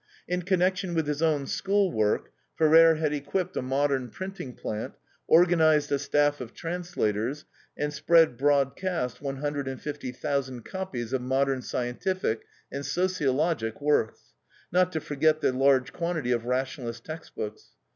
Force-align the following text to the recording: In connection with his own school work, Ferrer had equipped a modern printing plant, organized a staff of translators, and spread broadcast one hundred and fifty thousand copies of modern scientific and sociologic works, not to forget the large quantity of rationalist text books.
In 0.27 0.41
connection 0.41 0.95
with 0.95 1.05
his 1.05 1.21
own 1.21 1.45
school 1.45 1.91
work, 1.91 2.31
Ferrer 2.57 2.95
had 2.95 3.13
equipped 3.13 3.55
a 3.55 3.61
modern 3.61 4.09
printing 4.09 4.53
plant, 4.55 4.95
organized 5.27 5.91
a 5.91 5.99
staff 5.99 6.41
of 6.41 6.55
translators, 6.55 7.45
and 7.77 7.93
spread 7.93 8.35
broadcast 8.35 9.21
one 9.21 9.35
hundred 9.35 9.67
and 9.67 9.79
fifty 9.79 10.11
thousand 10.11 10.65
copies 10.65 11.13
of 11.13 11.21
modern 11.21 11.61
scientific 11.61 12.45
and 12.71 12.83
sociologic 12.83 13.79
works, 13.79 14.33
not 14.71 14.91
to 14.91 14.99
forget 14.99 15.39
the 15.41 15.51
large 15.53 15.93
quantity 15.93 16.31
of 16.31 16.45
rationalist 16.45 17.05
text 17.05 17.35
books. 17.35 17.73